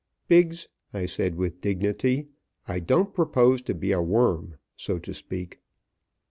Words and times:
"Biggs," 0.27 0.67
I 0.95 1.05
said, 1.05 1.35
with 1.35 1.61
dignity, 1.61 2.25
"I 2.67 2.79
don't 2.79 3.13
propose 3.13 3.61
to 3.61 3.75
be 3.75 3.91
a 3.91 4.01
worm, 4.01 4.55
so 4.75 4.97
to 4.97 5.13
speak." 5.13 5.59